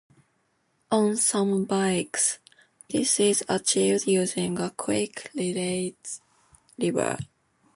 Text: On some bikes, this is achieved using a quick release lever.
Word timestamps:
On 0.89 1.15
some 1.15 1.65
bikes, 1.65 2.39
this 2.89 3.19
is 3.19 3.43
achieved 3.47 4.07
using 4.07 4.57
a 4.57 4.71
quick 4.71 5.29
release 5.35 6.21
lever. 6.79 7.19